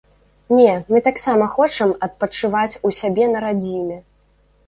Не, 0.59 0.69
мы 0.93 1.01
таксама 1.07 1.45
хочам 1.57 1.93
адпачываць 2.09 2.79
у 2.89 2.93
сябе 3.01 3.27
на 3.35 3.39
радзіме. 3.47 3.97